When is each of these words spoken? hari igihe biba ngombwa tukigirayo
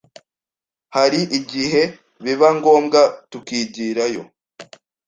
hari 0.95 1.19
igihe 1.39 1.81
biba 2.23 2.49
ngombwa 2.57 3.01
tukigirayo 3.31 4.23